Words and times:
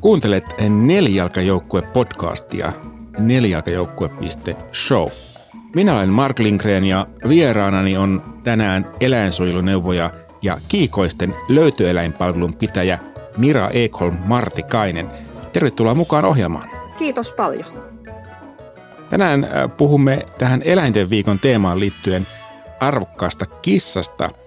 Kuuntelet 0.00 0.44
Nelijalkajoukkue 0.68 1.82
podcastia 1.82 2.72
nelijalkajoukkue.show. 3.18 5.08
Minä 5.74 5.96
olen 5.96 6.08
Mark 6.08 6.38
Lindgren 6.38 6.84
ja 6.84 7.06
vieraanani 7.28 7.96
on 7.96 8.22
tänään 8.44 8.86
eläinsuojeluneuvoja 9.00 10.10
ja 10.42 10.58
kiikoisten 10.68 11.34
löytöeläinpalvelun 11.48 12.54
pitäjä 12.54 12.98
Mira 13.36 13.68
Ekholm 13.68 14.16
Martikainen. 14.24 15.06
Tervetuloa 15.52 15.94
mukaan 15.94 16.24
ohjelmaan. 16.24 16.70
Kiitos 16.98 17.32
paljon. 17.32 17.66
Tänään 19.10 19.44
äh, 19.44 19.50
puhumme 19.76 20.26
tähän 20.38 20.62
eläinten 20.64 21.10
viikon 21.10 21.38
teemaan 21.38 21.80
liittyen 21.80 22.26
arvokkaasta 22.80 23.46
kissasta– 23.46 24.30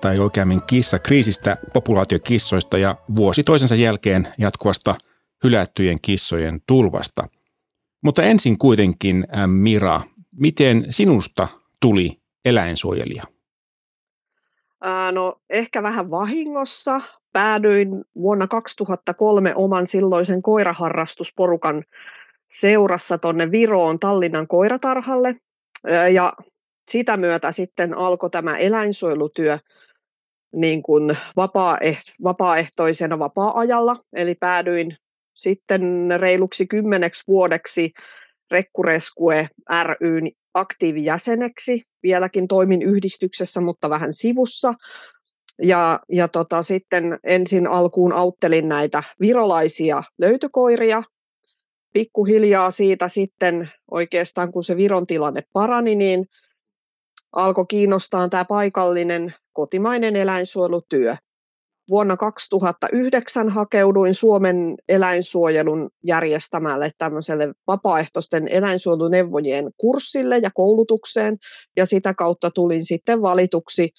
tai 0.00 0.18
oikeammin 0.18 0.62
kissakriisistä, 0.66 1.56
populaatiokissoista 1.72 2.78
ja 2.78 2.96
vuosi 3.16 3.44
toisensa 3.44 3.74
jälkeen 3.74 4.28
jatkuvasta 4.38 4.94
hylättyjen 5.44 5.98
kissojen 6.02 6.60
tulvasta. 6.66 7.28
Mutta 8.02 8.22
ensin 8.22 8.58
kuitenkin, 8.58 9.26
Mira, 9.46 10.00
miten 10.32 10.86
sinusta 10.90 11.48
tuli 11.80 12.20
eläinsuojelija? 12.44 13.24
No 15.12 15.40
ehkä 15.50 15.82
vähän 15.82 16.10
vahingossa. 16.10 17.00
Päädyin 17.32 18.04
vuonna 18.14 18.46
2003 18.46 19.54
oman 19.54 19.86
silloisen 19.86 20.42
koiraharrastusporukan 20.42 21.84
seurassa 22.48 23.18
tuonne 23.18 23.50
Viroon 23.50 23.98
Tallinnan 23.98 24.48
koiratarhalle. 24.48 25.36
Ja 26.12 26.32
sitä 26.90 27.16
myötä 27.16 27.52
sitten 27.52 27.94
alkoi 27.94 28.30
tämä 28.30 28.58
eläinsuojelutyö 28.58 29.58
niin 30.54 30.82
kuin 30.82 31.18
vapaaehtoisena 32.22 33.18
vapaa-ajalla, 33.18 33.96
eli 34.12 34.34
päädyin 34.34 34.96
sitten 35.34 36.08
reiluksi 36.16 36.66
kymmeneksi 36.66 37.24
vuodeksi 37.28 37.92
Rekkureskue 38.50 39.48
ryn 40.00 40.30
aktiivijäseneksi. 40.54 41.82
Vieläkin 42.02 42.48
toimin 42.48 42.82
yhdistyksessä, 42.82 43.60
mutta 43.60 43.90
vähän 43.90 44.12
sivussa. 44.12 44.74
Ja, 45.62 46.00
ja 46.12 46.28
tota, 46.28 46.62
sitten 46.62 47.18
ensin 47.24 47.66
alkuun 47.66 48.12
auttelin 48.12 48.68
näitä 48.68 49.02
virolaisia 49.20 50.02
löytökoiria. 50.18 51.02
Pikkuhiljaa 51.92 52.70
siitä 52.70 53.08
sitten 53.08 53.70
oikeastaan, 53.90 54.52
kun 54.52 54.64
se 54.64 54.76
Viron 54.76 55.06
tilanne 55.06 55.42
parani, 55.52 55.94
niin 55.94 56.26
alkoi 57.32 57.64
kiinnostaa 57.68 58.28
tämä 58.28 58.44
paikallinen 58.44 59.34
kotimainen 59.52 60.16
eläinsuojelutyö. 60.16 61.16
Vuonna 61.90 62.16
2009 62.16 63.48
hakeuduin 63.48 64.14
Suomen 64.14 64.74
eläinsuojelun 64.88 65.90
järjestämälle 66.04 66.90
tämmöiselle 66.98 67.54
vapaaehtoisten 67.66 68.48
eläinsuojeluneuvojien 68.48 69.70
kurssille 69.76 70.38
ja 70.38 70.50
koulutukseen, 70.54 71.38
ja 71.76 71.86
sitä 71.86 72.14
kautta 72.14 72.50
tulin 72.50 72.84
sitten 72.84 73.22
valituksi 73.22 73.90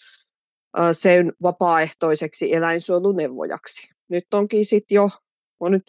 sen 0.92 1.34
vapaaehtoiseksi 1.42 2.54
eläinsuojeluneuvojaksi. 2.56 3.90
Nyt 4.10 4.34
onkin 4.34 4.66
sitten 4.66 4.96
jo 4.96 5.10
on 5.60 5.72
nyt 5.72 5.84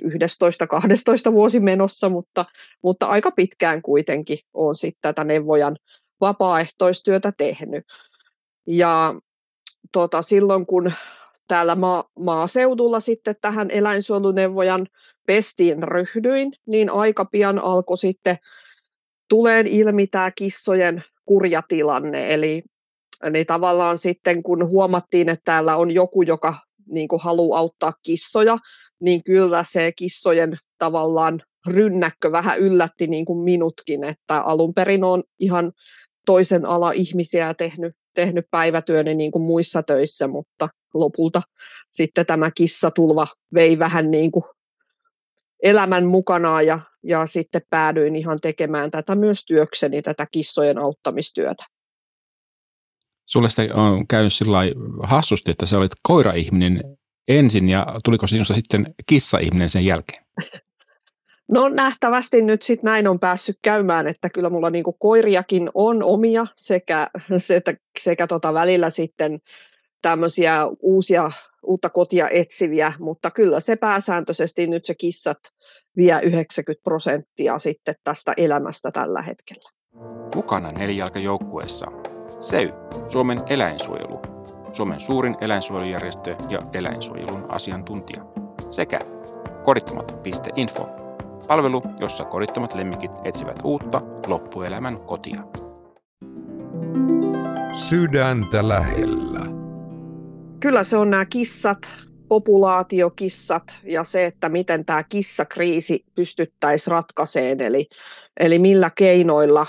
11-12 1.30 1.32
vuosi 1.32 1.60
menossa, 1.60 2.08
mutta, 2.08 2.44
mutta 2.82 3.06
aika 3.06 3.30
pitkään 3.30 3.82
kuitenkin 3.82 4.38
on 4.54 4.76
sitten 4.76 4.98
tätä 5.02 5.24
neuvojan 5.24 5.76
vapaaehtoistyötä 6.20 7.32
tehnyt. 7.36 7.84
Ja 8.66 9.14
tota, 9.92 10.22
silloin 10.22 10.66
kun 10.66 10.92
täällä 11.48 11.74
maa, 11.74 12.04
maaseudulla 12.18 13.00
sitten 13.00 13.36
tähän 13.40 13.70
eläinsuojeluneuvojan 13.70 14.86
pestiin 15.26 15.82
ryhdyin, 15.82 16.52
niin 16.66 16.90
aika 16.90 17.24
pian 17.24 17.58
alkoi 17.58 17.98
sitten 17.98 18.38
tuleen 19.28 19.66
ilmi 19.66 20.06
tämä 20.06 20.30
kissojen 20.30 21.04
kurja 21.26 21.62
tilanne. 21.68 22.34
Eli, 22.34 22.62
eli 23.22 23.44
tavallaan 23.44 23.98
sitten 23.98 24.42
kun 24.42 24.68
huomattiin, 24.68 25.28
että 25.28 25.44
täällä 25.44 25.76
on 25.76 25.90
joku, 25.90 26.22
joka 26.22 26.54
niin 26.86 27.08
haluaa 27.20 27.58
auttaa 27.58 27.92
kissoja, 28.02 28.58
niin 29.00 29.24
kyllä 29.24 29.64
se 29.72 29.92
kissojen 29.92 30.58
tavallaan 30.78 31.42
rynnäkkö 31.66 32.32
vähän 32.32 32.58
yllätti 32.58 33.06
niin 33.06 33.24
kuin 33.24 33.38
minutkin, 33.38 34.04
että 34.04 34.40
alun 34.40 34.74
perin 34.74 35.04
on 35.04 35.22
ihan 35.38 35.72
toisen 36.28 36.66
ala 36.66 36.92
ihmisiä 36.92 37.54
tehnyt, 37.54 37.96
tehnyt 38.14 38.46
päivätyöni 38.50 39.14
niin 39.14 39.30
kuin 39.30 39.42
muissa 39.42 39.82
töissä, 39.82 40.28
mutta 40.28 40.68
lopulta 40.94 41.42
sitten 41.90 42.26
tämä 42.26 42.50
kissatulva 42.50 43.26
vei 43.54 43.78
vähän 43.78 44.10
niin 44.10 44.32
kuin 44.32 44.44
elämän 45.62 46.06
mukana 46.06 46.62
ja, 46.62 46.80
ja 47.02 47.26
sitten 47.26 47.62
päädyin 47.70 48.16
ihan 48.16 48.38
tekemään 48.40 48.90
tätä 48.90 49.14
myös 49.14 49.44
työkseni, 49.44 50.02
tätä 50.02 50.26
kissojen 50.30 50.78
auttamistyötä. 50.78 51.64
Sulle 53.26 53.50
sitä 53.50 53.62
on 53.74 54.06
käynyt 54.06 54.32
sillä 54.32 54.58
hassusti, 55.02 55.50
että 55.50 55.66
sä 55.66 55.78
olit 55.78 55.92
koira-ihminen 56.02 56.80
ensin 57.28 57.68
ja 57.68 57.86
tuliko 58.04 58.26
sinusta 58.26 58.54
sitten 58.54 58.94
kissa-ihminen 59.06 59.68
sen 59.68 59.84
jälkeen? 59.84 60.24
No 61.48 61.68
nähtävästi 61.68 62.42
nyt 62.42 62.62
sitten 62.62 62.88
näin 62.88 63.08
on 63.08 63.18
päässyt 63.18 63.58
käymään, 63.62 64.06
että 64.06 64.30
kyllä 64.30 64.50
mulla 64.50 64.70
niinku 64.70 64.92
koiriakin 64.92 65.70
on 65.74 66.02
omia 66.02 66.46
sekä, 66.56 67.06
sekä, 67.38 67.74
sekä 68.02 68.26
tota 68.26 68.54
välillä 68.54 68.90
sitten 68.90 69.38
tämmöisiä 70.02 70.66
uusia, 70.80 71.30
uutta 71.62 71.90
kotia 71.90 72.28
etsiviä, 72.28 72.92
mutta 72.98 73.30
kyllä 73.30 73.60
se 73.60 73.76
pääsääntöisesti 73.76 74.66
nyt 74.66 74.84
se 74.84 74.94
kissat 74.94 75.38
vie 75.96 76.20
90 76.22 76.84
prosenttia 76.84 77.58
sitten 77.58 77.94
tästä 78.04 78.32
elämästä 78.36 78.90
tällä 78.90 79.22
hetkellä. 79.22 79.70
Mukana 80.34 80.72
nelijalkajoukkueessa. 80.72 81.86
SEY, 82.40 82.72
Suomen 83.06 83.42
eläinsuojelu, 83.46 84.20
Suomen 84.72 85.00
suurin 85.00 85.36
eläinsuojelujärjestö 85.40 86.36
ja 86.48 86.58
eläinsuojelun 86.72 87.46
asiantuntija, 87.48 88.24
sekä 88.70 89.00
korittomat.info, 89.64 91.07
Palvelu, 91.46 91.82
jossa 92.00 92.24
kodittomat 92.24 92.74
lemmikit 92.74 93.10
etsivät 93.24 93.58
uutta 93.64 94.02
loppuelämän 94.26 95.00
kotia. 95.00 95.40
Sydäntä 97.72 98.68
lähellä. 98.68 99.40
Kyllä 100.60 100.84
se 100.84 100.96
on 100.96 101.10
nämä 101.10 101.24
kissat, 101.24 101.78
populaatiokissat 102.28 103.62
ja 103.82 104.04
se, 104.04 104.24
että 104.24 104.48
miten 104.48 104.84
tämä 104.84 105.02
kissakriisi 105.02 106.04
pystyttäisiin 106.14 106.92
ratkaiseen, 106.92 107.60
eli, 107.60 107.88
eli 108.40 108.58
millä 108.58 108.90
keinoilla 108.90 109.66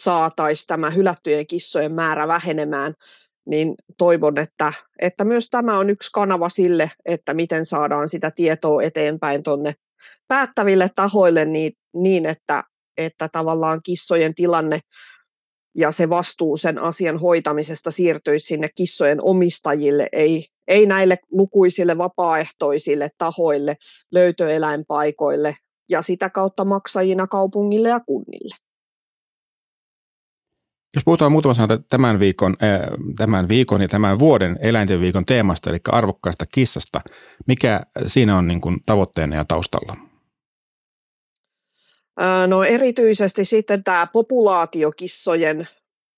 saataisiin 0.00 0.66
tämä 0.66 0.90
hylättyjen 0.90 1.46
kissojen 1.46 1.92
määrä 1.92 2.28
vähenemään, 2.28 2.94
niin 3.46 3.74
toivon, 3.98 4.38
että, 4.38 4.72
että 4.98 5.24
myös 5.24 5.48
tämä 5.50 5.78
on 5.78 5.90
yksi 5.90 6.10
kanava 6.12 6.48
sille, 6.48 6.90
että 7.04 7.34
miten 7.34 7.64
saadaan 7.64 8.08
sitä 8.08 8.30
tietoa 8.30 8.82
eteenpäin 8.82 9.42
tuonne 9.42 9.74
päättäville 10.30 10.90
tahoille 10.96 11.44
niin, 11.44 11.72
niin 11.94 12.26
että, 12.26 12.64
että 12.96 13.28
tavallaan 13.28 13.80
kissojen 13.84 14.34
tilanne 14.34 14.80
ja 15.74 15.90
se 15.90 16.08
vastuu 16.08 16.56
sen 16.56 16.78
asian 16.78 17.18
hoitamisesta 17.18 17.90
siirtyisi 17.90 18.46
sinne 18.46 18.68
kissojen 18.74 19.18
omistajille, 19.22 20.08
ei, 20.12 20.46
ei 20.68 20.86
näille 20.86 21.18
lukuisille 21.30 21.98
vapaaehtoisille 21.98 23.10
tahoille, 23.18 23.76
löytöeläinpaikoille 24.12 25.56
ja 25.88 26.02
sitä 26.02 26.30
kautta 26.30 26.64
maksajina 26.64 27.26
kaupungille 27.26 27.88
ja 27.88 28.00
kunnille. 28.00 28.54
Jos 30.94 31.04
puhutaan 31.04 31.32
muutama 31.32 31.54
sana 31.54 31.78
tämän 31.90 32.20
viikon, 32.20 32.56
tämän 33.16 33.48
viikon 33.48 33.82
ja 33.82 33.88
tämän 33.88 34.18
vuoden 34.18 34.58
eläinten 34.60 35.00
viikon 35.00 35.24
teemasta, 35.24 35.70
eli 35.70 35.78
arvokkaasta 35.88 36.44
kissasta, 36.54 37.00
mikä 37.46 37.80
siinä 38.06 38.38
on 38.38 38.46
niin 38.46 38.60
kuin 38.60 38.78
tavoitteena 38.86 39.36
ja 39.36 39.44
taustalla? 39.44 40.09
No 42.46 42.62
erityisesti 42.62 43.44
sitten 43.44 43.84
tämä 43.84 44.06
populaatiokissojen 44.12 45.68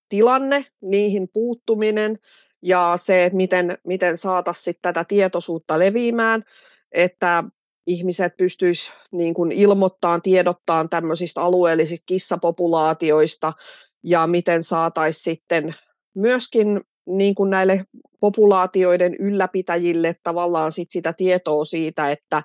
tilanne, 0.09 0.65
niihin 0.81 1.29
puuttuminen 1.33 2.19
ja 2.61 2.93
se, 3.03 3.25
että 3.25 3.37
miten, 3.37 3.77
miten 3.83 4.17
saataisiin 4.17 4.75
tätä 4.81 5.03
tietoisuutta 5.03 5.79
leviämään, 5.79 6.43
että 6.91 7.43
ihmiset 7.87 8.37
pystyisivät 8.37 8.97
niin 9.11 9.51
ilmoittamaan, 9.51 10.21
tiedottaa 10.21 10.87
tämmöisistä 10.87 11.41
alueellisista 11.41 12.03
kissapopulaatioista 12.05 13.53
ja 14.03 14.27
miten 14.27 14.63
saataisiin 14.63 15.23
sitten 15.23 15.75
myöskin 16.15 16.81
niin 17.05 17.35
kuin 17.35 17.49
näille 17.49 17.85
populaatioiden 18.19 19.15
ylläpitäjille 19.19 20.15
tavallaan 20.23 20.71
sit 20.71 20.91
sitä 20.91 21.13
tietoa 21.13 21.65
siitä, 21.65 22.11
että, 22.11 22.43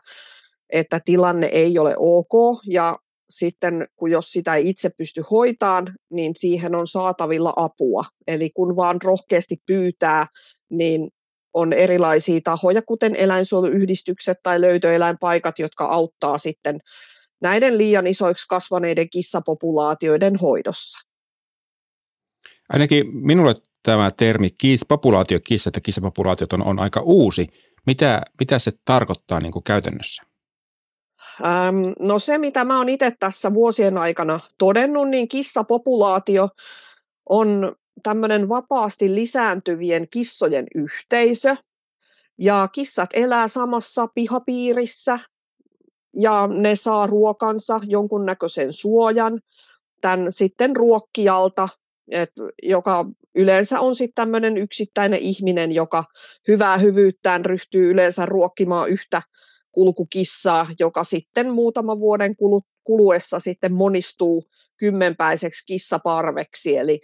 että 0.70 1.00
tilanne 1.04 1.46
ei 1.52 1.78
ole 1.78 1.94
ok. 1.98 2.60
Ja 2.66 2.98
sitten 3.30 3.88
kun 3.96 4.10
jos 4.10 4.32
sitä 4.32 4.54
ei 4.54 4.68
itse 4.68 4.90
pysty 4.90 5.22
hoitaan, 5.30 5.94
niin 6.10 6.32
siihen 6.36 6.74
on 6.74 6.86
saatavilla 6.86 7.52
apua. 7.56 8.04
Eli 8.26 8.50
kun 8.50 8.76
vaan 8.76 9.02
rohkeasti 9.02 9.62
pyytää, 9.66 10.26
niin 10.70 11.08
on 11.54 11.72
erilaisia 11.72 12.40
tahoja, 12.44 12.82
kuten 12.82 13.14
eläinsuojeluyhdistykset 13.14 14.38
tai 14.42 14.60
löytöeläinpaikat, 14.60 15.58
jotka 15.58 15.84
auttaa 15.84 16.38
sitten 16.38 16.78
näiden 17.40 17.78
liian 17.78 18.06
isoiksi 18.06 18.48
kasvaneiden 18.48 19.10
kissapopulaatioiden 19.10 20.36
hoidossa. 20.36 20.98
Ainakin 22.72 23.16
minulle 23.16 23.54
tämä 23.82 24.10
termi 24.16 24.48
kiis, 24.58 24.80
populaatiokissat 24.88 25.74
ja 25.74 25.80
kissapopulaatiot 25.80 26.52
on, 26.52 26.62
on 26.62 26.78
aika 26.78 27.00
uusi. 27.00 27.46
Mitä, 27.86 28.22
mitä 28.40 28.58
se 28.58 28.70
tarkoittaa 28.84 29.40
niin 29.40 29.52
kuin 29.52 29.64
käytännössä? 29.64 30.27
Ähm, 31.44 31.92
no 31.98 32.18
se, 32.18 32.38
mitä 32.38 32.64
mä 32.64 32.78
oon 32.78 32.88
itse 32.88 33.12
tässä 33.18 33.54
vuosien 33.54 33.98
aikana 33.98 34.40
todennut, 34.58 35.08
niin 35.08 35.28
kissapopulaatio 35.28 36.48
on 37.28 37.76
tämmöinen 38.02 38.48
vapaasti 38.48 39.14
lisääntyvien 39.14 40.08
kissojen 40.10 40.66
yhteisö. 40.74 41.56
Ja 42.38 42.68
kissat 42.72 43.10
elää 43.12 43.48
samassa 43.48 44.08
pihapiirissä 44.14 45.18
ja 46.16 46.46
ne 46.46 46.76
saa 46.76 47.06
ruokansa 47.06 47.80
jonkunnäköisen 47.82 48.72
suojan 48.72 49.40
tämän 50.00 50.32
sitten 50.32 50.76
ruokkijalta, 50.76 51.68
et, 52.10 52.30
joka 52.62 53.04
yleensä 53.34 53.80
on 53.80 53.96
sitten 53.96 54.14
tämmöinen 54.14 54.56
yksittäinen 54.56 55.20
ihminen, 55.20 55.72
joka 55.72 56.04
hyvää 56.48 56.78
hyvyyttään 56.78 57.44
ryhtyy 57.44 57.90
yleensä 57.90 58.26
ruokkimaan 58.26 58.88
yhtä 58.88 59.22
kulkukissaa, 59.78 60.66
joka 60.78 61.04
sitten 61.04 61.50
muutaman 61.50 62.00
vuoden 62.00 62.34
kuluessa 62.84 63.38
sitten 63.38 63.72
monistuu 63.72 64.44
kymmenpäiseksi 64.76 65.66
kissaparveksi. 65.66 66.76
Eli, 66.76 67.00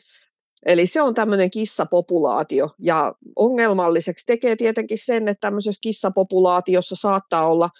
eli 0.66 0.86
se 0.86 1.02
on 1.02 1.14
tämmöinen 1.14 1.50
kissapopulaatio. 1.50 2.70
Ja 2.78 3.14
ongelmalliseksi 3.36 4.26
tekee 4.26 4.56
tietenkin 4.56 4.98
sen, 5.04 5.28
että 5.28 5.40
tämmöisessä 5.40 5.78
kissapopulaatiossa 5.80 6.96
saattaa 6.96 7.48
olla 7.48 7.70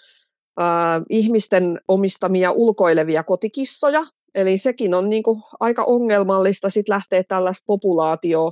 äh, 0.61 1.01
ihmisten 1.09 1.79
omistamia 1.87 2.51
ulkoilevia 2.51 3.23
kotikissoja, 3.23 4.05
Eli 4.35 4.57
sekin 4.57 4.93
on 4.93 5.09
niin 5.09 5.23
kuin 5.23 5.43
aika 5.59 5.83
ongelmallista 5.83 6.69
sit 6.69 6.89
lähteä 6.89 7.23
tällaista 7.23 7.63
populaatioa 7.67 8.51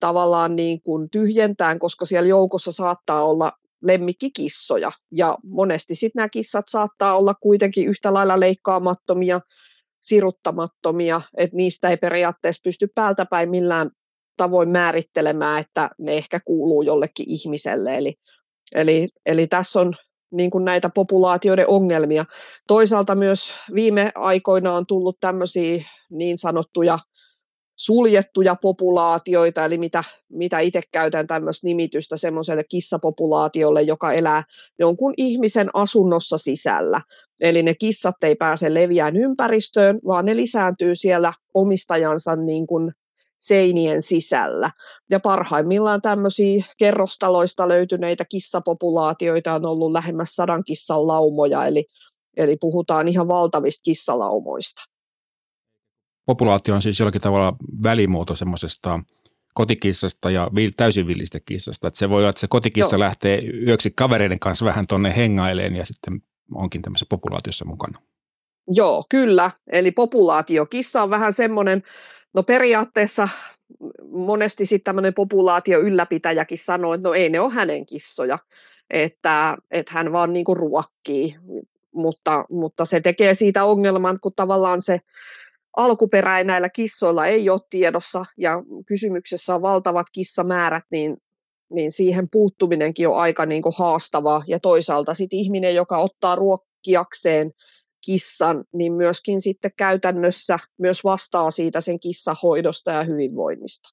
tavallaan 0.00 0.56
niin 0.56 0.82
kuin 0.82 1.10
tyhjentään, 1.10 1.78
koska 1.78 2.06
siellä 2.06 2.28
joukossa 2.28 2.72
saattaa 2.72 3.24
olla 3.24 3.52
lemmikkikissoja. 3.86 4.92
Ja 5.12 5.38
monesti 5.44 5.94
sitten 5.94 6.20
nämä 6.20 6.28
kissat 6.28 6.64
saattaa 6.68 7.16
olla 7.16 7.34
kuitenkin 7.34 7.88
yhtä 7.88 8.14
lailla 8.14 8.40
leikkaamattomia, 8.40 9.40
siruttamattomia, 10.00 11.20
että 11.36 11.56
niistä 11.56 11.88
ei 11.90 11.96
periaatteessa 11.96 12.60
pysty 12.64 12.88
päältä 12.94 13.26
päin 13.26 13.50
millään 13.50 13.90
tavoin 14.36 14.68
määrittelemään, 14.68 15.60
että 15.60 15.90
ne 15.98 16.16
ehkä 16.16 16.40
kuuluu 16.44 16.82
jollekin 16.82 17.26
ihmiselle. 17.28 17.96
Eli, 17.96 18.14
eli, 18.74 19.08
eli 19.26 19.46
tässä 19.46 19.80
on 19.80 19.94
niin 20.30 20.50
kuin 20.50 20.64
näitä 20.64 20.90
populaatioiden 20.94 21.68
ongelmia. 21.68 22.24
Toisaalta 22.66 23.14
myös 23.14 23.52
viime 23.74 24.12
aikoina 24.14 24.72
on 24.72 24.86
tullut 24.86 25.16
tämmöisiä 25.20 25.84
niin 26.10 26.38
sanottuja 26.38 26.98
suljettuja 27.76 28.54
populaatioita, 28.54 29.64
eli 29.64 29.78
mitä, 29.78 30.04
mitä 30.28 30.58
itse 30.58 30.80
käytän 30.92 31.26
tämmöistä 31.26 31.66
nimitystä 31.66 32.16
semmoiselle 32.16 32.64
kissapopulaatiolle, 32.64 33.82
joka 33.82 34.12
elää 34.12 34.44
jonkun 34.78 35.14
ihmisen 35.16 35.68
asunnossa 35.74 36.38
sisällä. 36.38 37.00
Eli 37.40 37.62
ne 37.62 37.74
kissat 37.74 38.24
ei 38.24 38.34
pääse 38.34 38.74
leviään 38.74 39.16
ympäristöön, 39.16 40.00
vaan 40.06 40.24
ne 40.24 40.36
lisääntyy 40.36 40.96
siellä 40.96 41.32
omistajansa 41.54 42.36
niin 42.36 42.66
kuin 42.66 42.92
seinien 43.38 44.02
sisällä. 44.02 44.70
Ja 45.10 45.20
parhaimmillaan 45.20 46.02
tämmöisiä 46.02 46.64
kerrostaloista 46.78 47.68
löytyneitä 47.68 48.24
kissapopulaatioita 48.24 49.54
on 49.54 49.64
ollut 49.64 49.92
lähemmäs 49.92 50.34
sadan 50.36 50.64
kissan 50.64 51.06
laumoja, 51.06 51.66
eli, 51.66 51.84
eli 52.36 52.56
puhutaan 52.56 53.08
ihan 53.08 53.28
valtavista 53.28 53.82
kissalaumoista. 53.82 54.95
Populaatio 56.26 56.74
on 56.74 56.82
siis 56.82 57.00
jollakin 57.00 57.20
tavalla 57.20 57.56
välimuoto 57.82 58.34
semmoisesta 58.34 59.00
kotikissasta 59.54 60.30
ja 60.30 60.50
täysin 60.76 61.06
villistä 61.06 61.40
kissasta. 61.40 61.88
Että 61.88 61.98
se 61.98 62.10
voi 62.10 62.20
olla, 62.20 62.30
että 62.30 62.40
se 62.40 62.48
kotikissa 62.48 62.96
Joo. 62.96 63.00
lähtee 63.00 63.42
yöksi 63.66 63.90
kavereiden 63.90 64.38
kanssa 64.38 64.64
vähän 64.64 64.86
tuonne 64.86 65.16
hengaileen 65.16 65.76
ja 65.76 65.86
sitten 65.86 66.22
onkin 66.54 66.82
tämmöisessä 66.82 67.06
populaatiossa 67.08 67.64
mukana. 67.64 68.00
Joo, 68.68 69.04
kyllä. 69.08 69.50
Eli 69.72 69.90
populaatio. 69.90 70.66
Kissa 70.66 71.02
on 71.02 71.10
vähän 71.10 71.32
semmoinen 71.32 71.82
No 72.36 72.42
periaatteessa 72.42 73.28
monesti 74.10 74.66
sitten 74.66 74.84
tämmöinen 74.84 75.14
populaatio 75.14 75.80
ylläpitäjäkin 75.80 76.58
sanoo, 76.58 76.94
että 76.94 77.08
no 77.08 77.14
ei 77.14 77.30
ne 77.30 77.40
ole 77.40 77.52
hänen 77.52 77.86
kissoja, 77.86 78.38
että, 78.90 79.56
että 79.70 79.92
hän 79.92 80.12
vaan 80.12 80.32
niinku 80.32 80.54
ruokkii, 80.54 81.36
mutta, 81.92 82.44
mutta 82.50 82.84
se 82.84 83.00
tekee 83.00 83.34
siitä 83.34 83.64
ongelman, 83.64 84.18
kun 84.20 84.32
tavallaan 84.36 84.82
se 84.82 85.00
alkuperä 85.76 86.44
näillä 86.44 86.68
kissoilla 86.68 87.26
ei 87.26 87.50
ole 87.50 87.60
tiedossa 87.70 88.24
ja 88.38 88.62
kysymyksessä 88.86 89.54
on 89.54 89.62
valtavat 89.62 90.06
kissamäärät, 90.12 90.84
niin, 90.90 91.16
niin 91.72 91.92
siihen 91.92 92.28
puuttuminenkin 92.30 93.08
on 93.08 93.16
aika 93.16 93.46
niin 93.46 93.62
kuin 93.62 93.74
haastavaa. 93.78 94.42
Ja 94.46 94.60
toisaalta 94.60 95.14
sitten 95.14 95.38
ihminen, 95.38 95.74
joka 95.74 95.98
ottaa 95.98 96.34
ruokkiakseen 96.34 97.52
kissan, 98.06 98.64
niin 98.72 98.92
myöskin 98.92 99.40
sitten 99.40 99.70
käytännössä 99.76 100.58
myös 100.78 101.04
vastaa 101.04 101.50
siitä 101.50 101.80
sen 101.80 102.00
kissahoidosta 102.00 102.90
ja 102.90 103.02
hyvinvoinnista. 103.02 103.88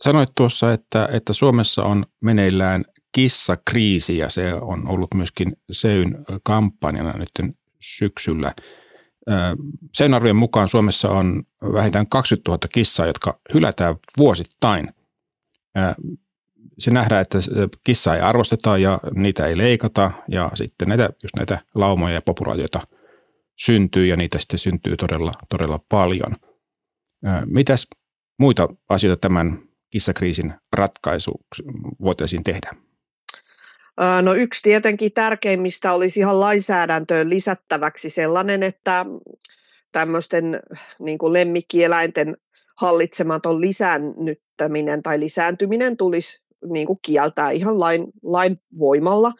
Sanoit 0.00 0.28
tuossa, 0.34 0.72
että, 0.72 1.08
että 1.12 1.32
Suomessa 1.32 1.84
on 1.84 2.06
meneillään 2.20 2.84
kissakriisi 3.12 4.18
ja 4.18 4.28
se 4.28 4.54
on 4.54 4.88
ollut 4.88 5.14
myöskin 5.14 5.56
SEYn 5.70 6.18
kampanjana 6.42 7.12
nyt 7.12 7.54
syksyllä. 7.80 8.52
Sen 9.94 10.14
arvion 10.14 10.36
mukaan 10.36 10.68
Suomessa 10.68 11.10
on 11.10 11.42
vähintään 11.62 12.06
20 12.08 12.50
000 12.50 12.58
kissaa, 12.72 13.06
jotka 13.06 13.40
hylätään 13.54 13.96
vuosittain 14.18 14.88
se 16.78 16.90
nähdään, 16.90 17.20
että 17.22 17.38
kissa 17.84 18.14
ei 18.14 18.20
arvosteta 18.20 18.78
ja 18.78 19.00
niitä 19.14 19.46
ei 19.46 19.58
leikata 19.58 20.10
ja 20.28 20.50
sitten 20.54 20.88
näitä, 20.88 21.10
just 21.22 21.36
näitä 21.36 21.58
laumoja 21.74 22.14
ja 22.14 22.22
populaatioita 22.22 22.80
syntyy 23.58 24.06
ja 24.06 24.16
niitä 24.16 24.38
sitten 24.38 24.58
syntyy 24.58 24.96
todella, 24.96 25.32
todella 25.48 25.80
paljon. 25.88 26.36
Mitäs 27.46 27.86
muita 28.38 28.68
asioita 28.88 29.20
tämän 29.20 29.62
kissakriisin 29.90 30.54
ratkaisuksi 30.72 31.62
voitaisiin 32.00 32.44
tehdä? 32.44 32.70
No 34.22 34.34
yksi 34.34 34.62
tietenkin 34.62 35.12
tärkeimmistä 35.12 35.92
olisi 35.92 36.20
ihan 36.20 36.40
lainsäädäntöön 36.40 37.30
lisättäväksi 37.30 38.10
sellainen, 38.10 38.62
että 38.62 39.06
tämmöisten 39.92 40.60
niin 40.98 41.18
kuin 41.18 41.32
lemmikkieläinten 41.32 42.36
hallitsematon 42.76 43.60
lisäännyttäminen 43.60 45.02
tai 45.02 45.20
lisääntyminen 45.20 45.96
tulisi 45.96 46.42
niin 46.72 46.86
kuin 46.86 46.98
kieltää 47.02 47.50
ihan 47.50 47.80
lain, 47.80 48.06
lain 48.22 48.60
voimalla, 48.78 49.32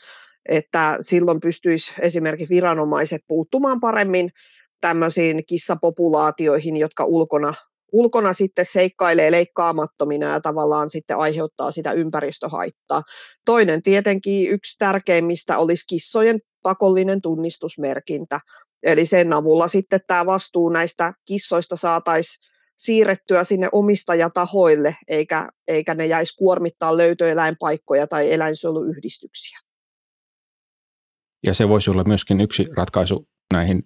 että 0.48 0.96
silloin 1.00 1.40
pystyisi 1.40 1.92
esimerkiksi 2.00 2.54
viranomaiset 2.54 3.24
puuttumaan 3.28 3.80
paremmin 3.80 4.32
tämmöisiin 4.80 5.46
kissapopulaatioihin, 5.46 6.76
jotka 6.76 7.04
ulkona, 7.04 7.54
ulkona 7.92 8.32
sitten 8.32 8.64
seikkailee 8.64 9.30
leikkaamattomina 9.30 10.26
ja 10.32 10.40
tavallaan 10.40 10.90
sitten 10.90 11.16
aiheuttaa 11.16 11.70
sitä 11.70 11.92
ympäristöhaittaa. 11.92 13.02
Toinen 13.44 13.82
tietenkin 13.82 14.50
yksi 14.50 14.76
tärkeimmistä 14.78 15.58
olisi 15.58 15.84
kissojen 15.86 16.40
pakollinen 16.62 17.22
tunnistusmerkintä. 17.22 18.40
Eli 18.82 19.06
sen 19.06 19.32
avulla 19.32 19.68
sitten 19.68 20.00
tämä 20.06 20.26
vastuu 20.26 20.68
näistä 20.68 21.12
kissoista 21.24 21.76
saataisiin 21.76 22.50
siirrettyä 22.76 23.44
sinne 23.44 23.68
omistajatahoille, 23.72 24.96
eikä, 25.08 25.48
eikä 25.68 25.94
ne 25.94 26.06
jäisi 26.06 26.36
kuormittaa 26.36 26.96
löytöeläinpaikkoja 26.96 28.06
tai 28.06 28.32
eläinsuojeluyhdistyksiä. 28.32 29.58
Ja 31.46 31.54
se 31.54 31.68
voisi 31.68 31.90
olla 31.90 32.04
myöskin 32.04 32.40
yksi 32.40 32.66
ratkaisu 32.76 33.28
näihin 33.52 33.82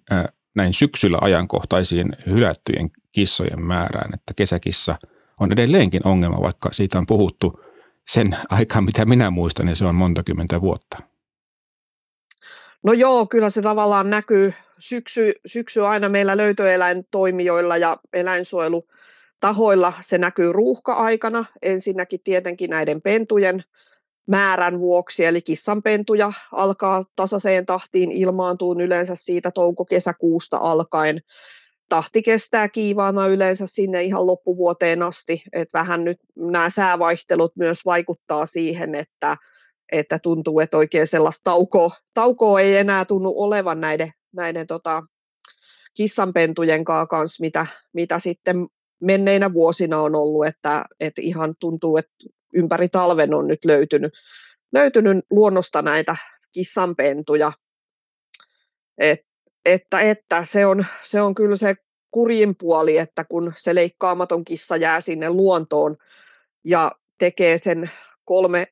näin 0.55 0.73
syksyllä 0.73 1.17
ajankohtaisiin 1.21 2.15
hylättyjen 2.25 2.91
kissojen 3.11 3.61
määrään, 3.61 4.13
että 4.13 4.33
kesäkissa 4.33 4.95
on 5.39 5.51
edelleenkin 5.51 6.07
ongelma, 6.07 6.41
vaikka 6.41 6.69
siitä 6.71 6.97
on 6.97 7.05
puhuttu 7.07 7.59
sen 8.07 8.37
aikaa, 8.49 8.81
mitä 8.81 9.05
minä 9.05 9.29
muistan, 9.29 9.67
ja 9.67 9.75
se 9.75 9.85
on 9.85 9.95
monta 9.95 10.23
kymmentä 10.23 10.61
vuotta. 10.61 10.97
No 12.83 12.93
joo, 12.93 13.25
kyllä 13.25 13.49
se 13.49 13.61
tavallaan 13.61 14.09
näkyy 14.09 14.53
syksy, 14.79 15.31
syksy 15.45 15.85
aina 15.85 16.09
meillä 16.09 16.37
löytöeläintoimijoilla 16.37 17.77
ja 17.77 17.97
eläinsuojelutahoilla. 18.13 19.93
Se 20.01 20.17
näkyy 20.17 20.53
ruuhka-aikana. 20.53 21.45
Ensinnäkin 21.61 22.19
tietenkin 22.23 22.69
näiden 22.69 23.01
pentujen 23.01 23.63
määrän 24.27 24.79
vuoksi, 24.79 25.25
eli 25.25 25.41
kissanpentuja 25.41 26.33
alkaa 26.51 27.03
tasaiseen 27.15 27.65
tahtiin 27.65 28.11
ilmaantua 28.11 28.75
yleensä 28.79 29.15
siitä 29.15 29.51
touko-kesäkuusta 29.51 30.57
alkaen. 30.57 31.21
tahti 31.89 32.21
kestää 32.21 32.69
kiivaana 32.69 33.27
yleensä 33.27 33.67
sinne 33.67 34.03
ihan 34.03 34.27
loppuvuoteen 34.27 35.03
asti. 35.03 35.43
Et 35.53 35.69
vähän 35.73 36.03
nyt 36.03 36.17
nämä 36.35 36.69
säävaihtelut 36.69 37.55
myös 37.55 37.85
vaikuttaa 37.85 38.45
siihen, 38.45 38.95
että, 38.95 39.37
että 39.91 40.19
tuntuu, 40.19 40.59
että 40.59 40.77
oikein 40.77 41.07
sellaista 41.07 41.41
taukoa, 41.43 41.91
taukoa 42.13 42.59
ei 42.59 42.77
enää 42.77 43.05
tunnu 43.05 43.33
olevan 43.37 43.81
näiden, 43.81 44.11
näiden 44.35 44.67
tota, 44.67 45.03
kissanpentujen 45.93 46.85
kanssa, 46.85 47.41
mitä, 47.41 47.67
mitä 47.93 48.19
sitten 48.19 48.67
menneinä 49.01 49.53
vuosina 49.53 50.01
on 50.01 50.15
ollut, 50.15 50.45
että, 50.45 50.85
että 50.99 51.21
ihan 51.23 51.55
tuntuu, 51.59 51.97
että 51.97 52.13
ympäri 52.55 52.89
talven 52.89 53.33
on 53.33 53.47
nyt 53.47 53.65
löytynyt, 53.65 54.13
löytynyt 54.73 55.25
luonnosta 55.31 55.81
näitä 55.81 56.15
kissanpentuja. 56.51 57.51
Et, 58.97 59.19
että, 59.65 60.01
että 60.01 60.45
se, 60.45 60.65
on, 60.65 60.85
se 61.03 61.21
on 61.21 61.35
kyllä 61.35 61.55
se 61.55 61.75
kurjin 62.11 62.55
puoli, 62.55 62.97
että 62.97 63.23
kun 63.23 63.53
se 63.55 63.75
leikkaamaton 63.75 64.43
kissa 64.43 64.75
jää 64.75 65.01
sinne 65.01 65.29
luontoon 65.29 65.97
ja 66.63 66.91
tekee 67.17 67.57
sen 67.57 67.91
kolme, 68.25 68.67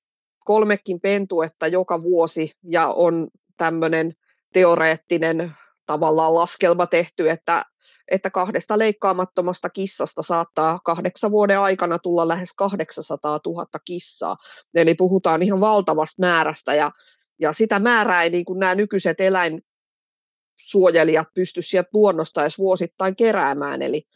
kolmekin 0.45 1.01
pentuetta 1.01 1.67
joka 1.67 2.03
vuosi 2.03 2.51
ja 2.63 2.87
on 2.87 3.27
tämmöinen 3.57 4.13
teoreettinen 4.53 5.51
tavallaan 5.85 6.35
laskelma 6.35 6.87
tehty, 6.87 7.29
että, 7.29 7.65
että 8.11 8.29
kahdesta 8.29 8.77
leikkaamattomasta 8.77 9.69
kissasta 9.69 10.23
saattaa 10.23 10.79
kahdeksan 10.85 11.31
vuoden 11.31 11.59
aikana 11.59 11.99
tulla 11.99 12.27
lähes 12.27 12.53
800 12.53 13.39
000 13.45 13.65
kissaa. 13.85 14.37
Eli 14.75 14.95
puhutaan 14.95 15.41
ihan 15.41 15.59
valtavasta 15.59 16.21
määrästä 16.21 16.73
ja, 16.73 16.91
ja 17.39 17.53
sitä 17.53 17.79
määrää 17.79 18.23
ei 18.23 18.29
niin 18.29 18.45
kuin 18.45 18.59
nämä 18.59 18.75
nykyiset 18.75 19.21
eläinsuojelijat 19.21 21.27
pysty 21.33 21.61
sieltä 21.61 21.89
luonnosta 21.93 22.41
edes 22.41 22.57
vuosittain 22.57 23.15
keräämään, 23.15 23.81
eli 23.81 24.07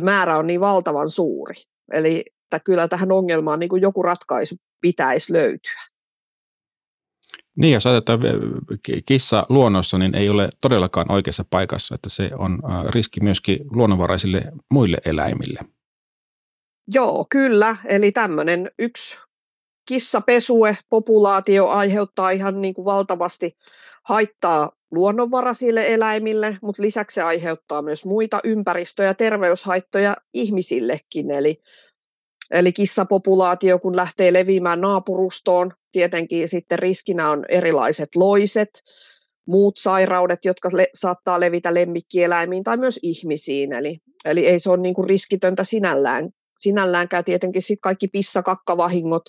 määrä 0.00 0.38
on 0.38 0.46
niin 0.46 0.60
valtavan 0.60 1.10
suuri. 1.10 1.54
Eli 1.92 2.24
että 2.52 2.64
kyllä 2.64 2.88
tähän 2.88 3.12
ongelmaan 3.12 3.58
niin 3.58 3.68
kuin 3.68 3.82
joku 3.82 4.02
ratkaisu 4.02 4.56
pitäisi 4.80 5.32
löytyä. 5.32 5.91
Niin, 7.56 7.74
jos 7.74 7.86
ajatellaan 7.86 8.40
kissa 9.06 9.42
luonnossa, 9.48 9.98
niin 9.98 10.14
ei 10.14 10.28
ole 10.28 10.48
todellakaan 10.60 11.12
oikeassa 11.12 11.44
paikassa, 11.50 11.94
että 11.94 12.08
se 12.08 12.30
on 12.38 12.62
riski 12.88 13.20
myöskin 13.20 13.58
luonnonvaraisille 13.70 14.42
muille 14.70 14.96
eläimille. 15.04 15.60
Joo, 16.88 17.26
kyllä. 17.30 17.76
Eli 17.84 18.12
tämmöinen 18.12 18.70
yksi 18.78 19.16
kissapesue-populaatio 19.90 21.68
aiheuttaa 21.68 22.30
ihan 22.30 22.60
niin 22.60 22.74
kuin 22.74 22.84
valtavasti 22.84 23.56
haittaa 24.02 24.72
luonnonvaraisille 24.90 25.94
eläimille, 25.94 26.58
mutta 26.62 26.82
lisäksi 26.82 27.14
se 27.14 27.22
aiheuttaa 27.22 27.82
myös 27.82 28.04
muita 28.04 28.40
ympäristö- 28.44 29.02
ja 29.02 29.14
terveyshaittoja 29.14 30.16
ihmisillekin. 30.34 31.30
Eli 31.30 31.62
Eli 32.50 32.72
kissapopulaatio, 32.72 33.78
kun 33.78 33.96
lähtee 33.96 34.32
leviämään 34.32 34.80
naapurustoon, 34.80 35.72
tietenkin 35.92 36.48
sitten 36.48 36.78
riskinä 36.78 37.30
on 37.30 37.44
erilaiset 37.48 38.16
loiset, 38.16 38.70
muut 39.46 39.76
sairaudet, 39.78 40.44
jotka 40.44 40.70
le- 40.72 40.90
saattaa 40.94 41.40
levitä 41.40 41.74
lemmikkieläimiin 41.74 42.64
tai 42.64 42.76
myös 42.76 42.98
ihmisiin. 43.02 43.72
Eli, 43.72 43.98
eli 44.24 44.46
ei 44.46 44.60
se 44.60 44.70
ole 44.70 44.80
niin 44.80 44.94
kuin 44.94 45.08
riskitöntä 45.08 45.64
sinällään. 45.64 46.30
Sinälläänkään 46.58 47.24
tietenkin 47.24 47.62
sitten 47.62 47.80
kaikki 47.80 48.08
pissakakkavahingot, 48.08 49.22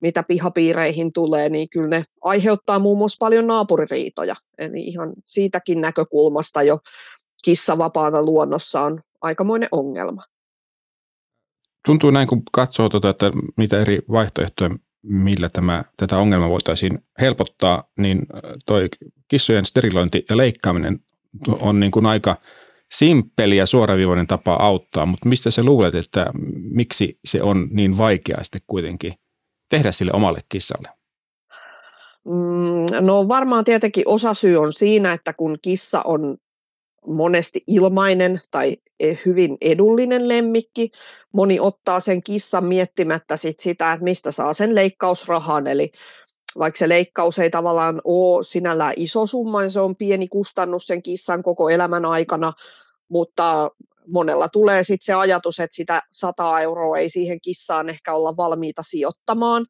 mitä 0.00 0.22
pihapiireihin 0.22 1.12
tulee, 1.12 1.48
niin 1.48 1.68
kyllä 1.70 1.88
ne 1.88 2.04
aiheuttaa 2.20 2.78
muun 2.78 2.98
muassa 2.98 3.16
paljon 3.20 3.46
naapuririitoja. 3.46 4.34
Eli 4.58 4.80
ihan 4.80 5.12
siitäkin 5.24 5.80
näkökulmasta 5.80 6.62
jo 6.62 6.78
kissavapaana 7.44 8.22
luonnossa 8.22 8.80
on 8.80 9.00
aikamoinen 9.20 9.68
ongelma 9.72 10.22
tuntuu 11.88 12.10
näin, 12.10 12.28
kun 12.28 12.42
katsoo, 12.52 12.88
tuota, 12.88 13.08
että 13.08 13.30
mitä 13.56 13.80
eri 13.80 13.98
vaihtoehtoja, 14.12 14.70
millä 15.02 15.48
tämä, 15.48 15.84
tätä 15.96 16.18
ongelmaa 16.18 16.48
voitaisiin 16.48 16.98
helpottaa, 17.20 17.84
niin 17.98 18.18
äh, 18.18 18.40
toi 18.66 18.88
kissojen 19.28 19.66
sterilointi 19.66 20.24
ja 20.30 20.36
leikkaaminen 20.36 21.00
on 21.60 21.80
niin 21.80 21.90
kuin 21.90 22.06
aika 22.06 22.36
simppeli 22.92 23.56
ja 23.56 23.66
suoraviivainen 23.66 24.26
tapa 24.26 24.54
auttaa, 24.54 25.06
mutta 25.06 25.28
mistä 25.28 25.50
sä 25.50 25.62
luulet, 25.62 25.94
että 25.94 26.26
miksi 26.54 27.18
se 27.24 27.42
on 27.42 27.68
niin 27.70 27.98
vaikea 27.98 28.38
sitten 28.42 28.60
kuitenkin 28.66 29.12
tehdä 29.70 29.92
sille 29.92 30.12
omalle 30.14 30.40
kissalle? 30.48 30.88
Mm, 32.24 33.06
no 33.06 33.28
varmaan 33.28 33.64
tietenkin 33.64 34.04
osa 34.06 34.34
syy 34.34 34.56
on 34.56 34.72
siinä, 34.72 35.12
että 35.12 35.32
kun 35.32 35.58
kissa 35.62 36.02
on 36.02 36.36
monesti 37.06 37.64
ilmainen 37.66 38.40
tai 38.50 38.76
e, 39.00 39.14
hyvin 39.26 39.56
edullinen 39.60 40.28
lemmikki. 40.28 40.90
Moni 41.32 41.60
ottaa 41.60 42.00
sen 42.00 42.22
kissan 42.22 42.64
miettimättä 42.64 43.36
sit 43.36 43.60
sitä, 43.60 43.92
että 43.92 44.04
mistä 44.04 44.30
saa 44.30 44.52
sen 44.52 44.74
leikkausrahan, 44.74 45.66
eli 45.66 45.92
vaikka 46.58 46.78
se 46.78 46.88
leikkaus 46.88 47.38
ei 47.38 47.50
tavallaan 47.50 48.00
ole 48.04 48.44
sinällään 48.44 48.94
iso 48.96 49.26
summa, 49.26 49.60
niin 49.60 49.70
se 49.70 49.80
on 49.80 49.96
pieni 49.96 50.28
kustannus 50.28 50.86
sen 50.86 51.02
kissan 51.02 51.42
koko 51.42 51.68
elämän 51.68 52.04
aikana, 52.04 52.52
mutta 53.08 53.70
monella 54.06 54.48
tulee 54.48 54.84
sitten 54.84 55.06
se 55.06 55.14
ajatus, 55.14 55.60
että 55.60 55.76
sitä 55.76 56.02
100 56.12 56.60
euroa 56.60 56.98
ei 56.98 57.10
siihen 57.10 57.38
kissaan 57.40 57.88
ehkä 57.88 58.14
olla 58.14 58.36
valmiita 58.36 58.82
sijoittamaan. 58.82 59.66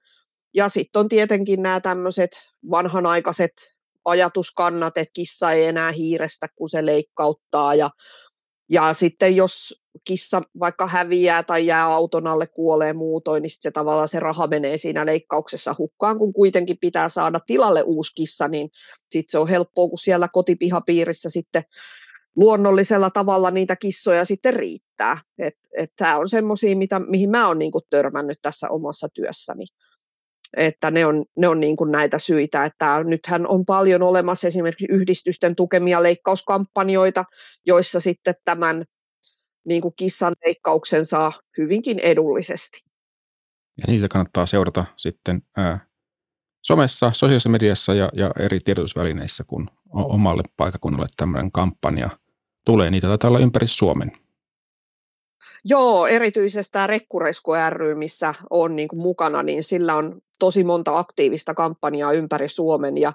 Ja 0.54 0.68
sitten 0.68 1.00
on 1.00 1.08
tietenkin 1.08 1.62
nämä 1.62 1.80
tämmöiset 1.80 2.30
vanhanaikaiset 2.70 3.77
ajatuskannat, 4.08 4.98
että 4.98 5.12
kissa 5.12 5.52
ei 5.52 5.64
enää 5.64 5.92
hiirestä, 5.92 6.48
kun 6.56 6.68
se 6.68 6.86
leikkauttaa. 6.86 7.74
Ja, 7.74 7.90
ja 8.70 8.94
sitten 8.94 9.36
jos 9.36 9.82
kissa 10.04 10.42
vaikka 10.60 10.86
häviää 10.86 11.42
tai 11.42 11.66
jää 11.66 11.84
auton 11.84 12.26
alle, 12.26 12.46
kuolee 12.46 12.92
muutoin, 12.92 13.42
niin 13.42 13.50
se 13.60 13.70
tavallaan 13.70 14.08
se 14.08 14.20
raha 14.20 14.46
menee 14.46 14.78
siinä 14.78 15.06
leikkauksessa 15.06 15.74
hukkaan, 15.78 16.18
kun 16.18 16.32
kuitenkin 16.32 16.78
pitää 16.80 17.08
saada 17.08 17.40
tilalle 17.46 17.82
uusi 17.82 18.14
kissa, 18.14 18.48
niin 18.48 18.70
sitten 19.10 19.30
se 19.30 19.38
on 19.38 19.48
helppoa, 19.48 19.88
kun 19.88 19.98
siellä 19.98 20.28
kotipihapiirissä 20.32 21.30
sitten 21.30 21.62
luonnollisella 22.36 23.10
tavalla 23.10 23.50
niitä 23.50 23.76
kissoja 23.76 24.24
sitten 24.24 24.54
riittää. 24.54 25.20
Tämä 25.96 26.16
on 26.16 26.28
semmoisia, 26.28 26.76
mihin 27.08 27.30
mä 27.30 27.48
oon 27.48 27.58
niinku 27.58 27.80
törmännyt 27.90 28.38
tässä 28.42 28.68
omassa 28.68 29.08
työssäni 29.14 29.64
että 30.56 30.90
ne 30.90 31.06
on, 31.06 31.24
ne 31.36 31.48
on 31.48 31.60
niin 31.60 31.76
kuin 31.76 31.92
näitä 31.92 32.18
syitä, 32.18 32.64
että 32.64 33.04
nythän 33.04 33.46
on 33.46 33.64
paljon 33.66 34.02
olemassa 34.02 34.46
esimerkiksi 34.46 34.86
yhdistysten 34.90 35.56
tukemia 35.56 36.02
leikkauskampanjoita, 36.02 37.24
joissa 37.66 38.00
sitten 38.00 38.34
tämän 38.44 38.84
niin 39.64 39.82
kuin 39.82 39.94
kissan 39.96 40.34
leikkauksen 40.46 41.06
saa 41.06 41.32
hyvinkin 41.58 41.98
edullisesti. 41.98 42.84
Ja 43.78 43.84
niitä 43.86 44.08
kannattaa 44.08 44.46
seurata 44.46 44.84
sitten 44.96 45.42
ää, 45.56 45.78
somessa, 46.64 47.10
sosiaalisessa 47.12 47.48
mediassa 47.48 47.94
ja, 47.94 48.08
ja 48.12 48.30
eri 48.38 48.58
tiedotusvälineissä, 48.64 49.44
kun 49.44 49.70
omalle 49.92 50.42
paikakunnalle 50.56 51.06
tämmöinen 51.16 51.52
kampanja 51.52 52.10
tulee. 52.64 52.90
Niitä 52.90 53.06
taitaa 53.06 53.28
olla 53.28 53.38
ympäri 53.38 53.66
Suomen. 53.66 54.12
Joo, 55.64 56.06
erityisesti 56.06 56.72
tämä 56.72 56.86
Rekkuresku 56.86 57.52
ry, 57.70 57.94
missä 57.94 58.34
on 58.50 58.76
niin 58.76 58.88
kuin 58.88 59.00
mukana, 59.00 59.42
niin 59.42 59.64
sillä 59.64 59.94
on 59.94 60.20
tosi 60.38 60.64
monta 60.64 60.98
aktiivista 60.98 61.54
kampanjaa 61.54 62.12
ympäri 62.12 62.48
Suomen 62.48 62.96
ja, 62.96 63.12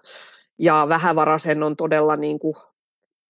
ja 0.60 0.86
vähävaraisen 0.90 1.64
on 1.64 1.76
todella 1.76 2.16
niin 2.16 2.40
kuin 2.40 2.56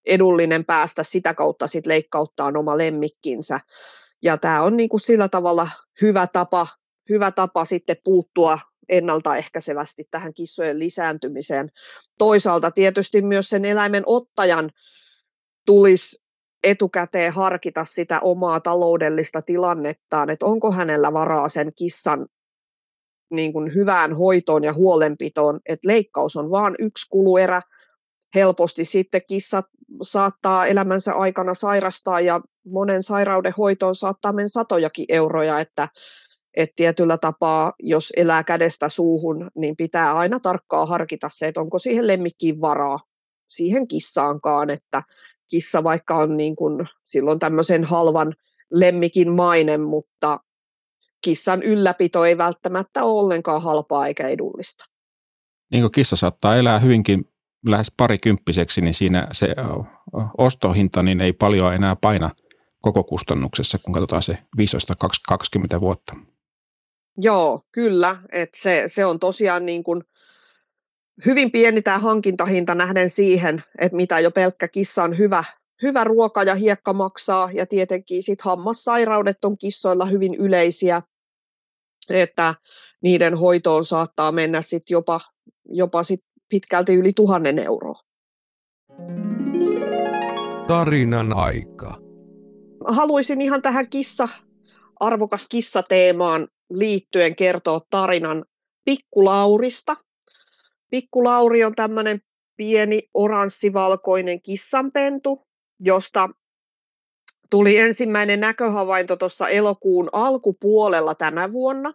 edullinen 0.05 0.65
päästä 0.65 1.03
sitä 1.03 1.33
kautta 1.33 1.67
sit 1.67 1.85
leikkauttaa 1.85 2.51
oma 2.57 2.77
lemmikkinsä. 2.77 3.59
Ja 4.21 4.37
tämä 4.37 4.61
on 4.61 4.77
niin 4.77 4.89
kuin 4.89 5.01
sillä 5.01 5.29
tavalla 5.29 5.69
hyvä 6.01 6.27
tapa, 6.27 6.67
hyvä 7.09 7.31
tapa 7.31 7.65
sitten 7.65 7.97
puuttua 8.03 8.59
ennaltaehkäisevästi 8.89 10.07
tähän 10.11 10.33
kissojen 10.33 10.79
lisääntymiseen. 10.79 11.69
Toisaalta 12.17 12.71
tietysti 12.71 13.21
myös 13.21 13.49
sen 13.49 13.65
eläimen 13.65 14.03
ottajan 14.05 14.69
tulisi 15.65 16.22
etukäteen 16.63 17.33
harkita 17.33 17.85
sitä 17.85 18.19
omaa 18.19 18.59
taloudellista 18.59 19.41
tilannettaan, 19.41 20.29
että 20.29 20.45
onko 20.45 20.71
hänellä 20.71 21.13
varaa 21.13 21.49
sen 21.49 21.71
kissan 21.75 22.27
niin 23.31 23.53
kuin 23.53 23.75
hyvään 23.75 24.13
hoitoon 24.13 24.63
ja 24.63 24.73
huolenpitoon, 24.73 25.59
että 25.65 25.87
leikkaus 25.87 26.35
on 26.35 26.51
vain 26.51 26.75
yksi 26.79 27.07
kuluerä. 27.09 27.61
Helposti 28.35 28.85
sitten 28.85 29.21
kissat 29.27 29.65
saattaa 30.01 30.65
elämänsä 30.67 31.13
aikana 31.13 31.53
sairastaa 31.53 32.19
ja 32.19 32.41
monen 32.65 33.03
sairauden 33.03 33.53
hoitoon 33.57 33.95
saattaa 33.95 34.33
mennä 34.33 34.49
satojakin 34.49 35.05
euroja, 35.09 35.59
että, 35.59 35.87
että 36.57 36.73
tietyllä 36.75 37.17
tapaa, 37.17 37.73
jos 37.79 38.13
elää 38.17 38.43
kädestä 38.43 38.89
suuhun, 38.89 39.51
niin 39.55 39.75
pitää 39.75 40.17
aina 40.17 40.39
tarkkaa 40.39 40.85
harkita 40.85 41.29
se, 41.33 41.47
että 41.47 41.61
onko 41.61 41.79
siihen 41.79 42.07
lemmikkiin 42.07 42.61
varaa, 42.61 42.99
siihen 43.49 43.87
kissaankaan, 43.87 44.69
että 44.69 45.03
kissa 45.49 45.83
vaikka 45.83 46.15
on 46.15 46.37
niin 46.37 46.55
kuin 46.55 46.87
silloin 47.05 47.39
tämmöisen 47.39 47.83
halvan 47.83 48.35
lemmikin 48.71 49.31
mainen, 49.31 49.81
mutta 49.81 50.39
kissan 51.23 51.63
ylläpito 51.63 52.25
ei 52.25 52.37
välttämättä 52.37 53.03
ole 53.03 53.19
ollenkaan 53.19 53.61
halpaa 53.61 54.07
eikä 54.07 54.27
edullista. 54.27 54.85
Niin 55.71 55.83
kuin 55.83 55.91
kissa 55.91 56.15
saattaa 56.15 56.55
elää 56.55 56.79
hyvinkin 56.79 57.25
lähes 57.67 57.91
parikymppiseksi, 57.97 58.81
niin 58.81 58.93
siinä 58.93 59.27
se 59.31 59.55
ostohinta 60.37 61.03
niin 61.03 61.21
ei 61.21 61.33
paljon 61.33 61.73
enää 61.73 61.95
paina 61.95 62.29
koko 62.81 63.03
kustannuksessa, 63.03 63.77
kun 63.77 63.93
katsotaan 63.93 64.23
se 64.23 64.37
15-20 65.77 65.79
vuotta. 65.79 66.15
Joo, 67.17 67.61
kyllä. 67.71 68.17
Et 68.31 68.49
se, 68.61 68.83
se 68.87 69.05
on 69.05 69.19
tosiaan 69.19 69.65
niin 69.65 69.83
kuin 69.83 70.03
hyvin 71.25 71.51
pieni 71.51 71.81
tämä 71.81 71.99
hankintahinta 71.99 72.75
nähden 72.75 73.09
siihen, 73.09 73.63
että 73.79 73.95
mitä 73.95 74.19
jo 74.19 74.31
pelkkä 74.31 74.67
kissa 74.67 75.03
on 75.03 75.17
hyvä, 75.17 75.43
hyvä 75.81 76.03
ruoka 76.03 76.43
ja 76.43 76.55
hiekka 76.55 76.93
maksaa. 76.93 77.49
Ja 77.51 77.65
tietenkin 77.65 78.23
sit 78.23 78.41
hammassairaudet 78.41 79.45
on 79.45 79.57
kissoilla 79.57 80.05
hyvin 80.05 80.35
yleisiä, 80.35 81.01
että 82.09 82.55
niiden 83.01 83.37
hoitoon 83.37 83.85
saattaa 83.85 84.31
mennä 84.31 84.61
sit 84.61 84.89
jopa, 84.89 85.21
jopa 85.65 86.03
sit 86.03 86.21
pitkälti 86.49 86.93
yli 86.93 87.13
tuhannen 87.13 87.59
euroa. 87.59 87.99
Tarinan 90.67 91.33
aika. 91.37 91.97
Haluaisin 92.87 93.41
ihan 93.41 93.61
tähän 93.61 93.89
kissa, 93.89 94.29
arvokas 94.99 95.47
kissateemaan 95.49 96.47
liittyen 96.69 97.35
kertoa 97.35 97.81
tarinan 97.89 98.45
Pikkulaurista. 98.85 99.95
Pikkulauri 100.93 101.63
on 101.63 101.75
tämmöinen 101.75 102.21
pieni 102.57 103.01
oranssivalkoinen 103.13 104.41
kissanpentu, 104.41 105.47
josta 105.79 106.29
tuli 107.49 107.77
ensimmäinen 107.77 108.39
näköhavainto 108.39 109.15
tuossa 109.15 109.49
elokuun 109.49 110.09
alkupuolella 110.11 111.15
tänä 111.15 111.51
vuonna. 111.51 111.93